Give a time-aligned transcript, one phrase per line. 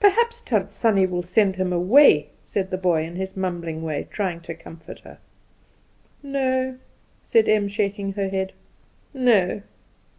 [0.00, 4.40] "Perhaps Tant Sannie will send him away," said the boy, in his mumbling way, trying
[4.40, 5.18] to comfort her.
[6.22, 6.78] "No,"
[7.22, 8.54] said Em, shaking her head;
[9.12, 9.60] "no.